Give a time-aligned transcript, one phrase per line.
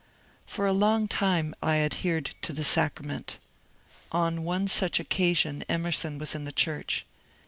[0.47, 3.37] For a long time I adhered to the sacrament.
[4.11, 7.05] On one such occasion Emerson was in the church.